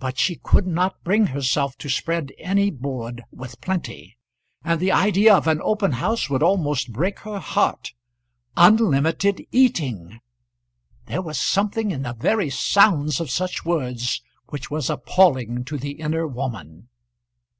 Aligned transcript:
But 0.00 0.18
she 0.18 0.34
could 0.42 0.66
not 0.66 1.04
bring 1.04 1.26
herself 1.28 1.76
to 1.78 1.88
spread 1.88 2.32
any 2.36 2.68
board 2.68 3.22
with 3.30 3.60
plenty, 3.60 4.16
and 4.64 4.80
the 4.80 4.90
idea 4.90 5.32
of 5.36 5.46
an 5.46 5.60
open 5.62 5.92
house 5.92 6.28
would 6.28 6.42
almost 6.42 6.92
break 6.92 7.20
her 7.20 7.38
heart. 7.38 7.92
Unlimited 8.56 9.44
eating! 9.52 10.18
There 11.06 11.22
was 11.22 11.38
something 11.38 11.92
in 11.92 12.02
the 12.02 12.14
very 12.14 12.50
sounds 12.50 13.20
of 13.20 13.30
such 13.30 13.64
words 13.64 14.20
which 14.48 14.68
was 14.68 14.90
appalling 14.90 15.64
to 15.66 15.78
the 15.78 15.92
inner 15.92 16.26
woman. 16.26 16.88